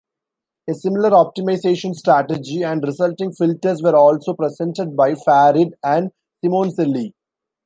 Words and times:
A 0.67 0.73
similar 0.73 1.11
optimization 1.11 1.93
strategy 1.93 2.63
and 2.63 2.81
resulting 2.81 3.31
filters 3.33 3.83
were 3.83 3.95
also 3.95 4.33
presented 4.33 4.95
by 4.95 5.13
Farid 5.13 5.75
and 5.83 6.09
Simoncelli. 6.43 7.13